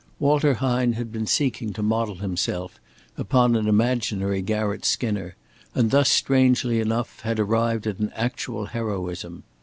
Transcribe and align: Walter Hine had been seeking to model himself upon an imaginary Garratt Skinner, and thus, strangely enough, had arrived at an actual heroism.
Walter 0.17 0.55
Hine 0.55 0.93
had 0.93 1.11
been 1.11 1.27
seeking 1.27 1.73
to 1.73 1.83
model 1.83 2.15
himself 2.15 2.79
upon 3.19 3.55
an 3.55 3.67
imaginary 3.67 4.41
Garratt 4.41 4.83
Skinner, 4.83 5.35
and 5.75 5.91
thus, 5.91 6.09
strangely 6.09 6.79
enough, 6.79 7.19
had 7.19 7.39
arrived 7.39 7.85
at 7.85 7.99
an 7.99 8.11
actual 8.15 8.65
heroism. 8.65 9.43